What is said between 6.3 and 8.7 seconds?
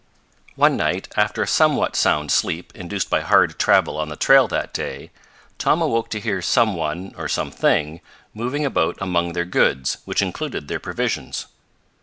some one or something moving